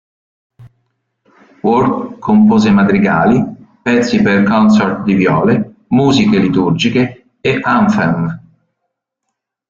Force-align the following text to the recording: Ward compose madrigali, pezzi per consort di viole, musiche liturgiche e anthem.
Ward 1.61 2.17
compose 2.17 2.71
madrigali, 2.71 3.39
pezzi 3.83 4.19
per 4.23 4.41
consort 4.41 5.03
di 5.03 5.13
viole, 5.13 5.75
musiche 5.89 6.39
liturgiche 6.39 7.25
e 7.39 7.59
anthem. 7.61 8.41